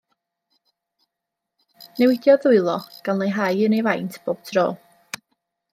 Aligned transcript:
Newidiodd 1.99 2.41
ddwylo, 2.47 2.75
gan 3.09 3.23
leihau 3.23 3.63
yn 3.69 3.79
ei 3.81 3.87
faint 3.91 4.19
pob 4.25 4.45
tro. 4.51 4.67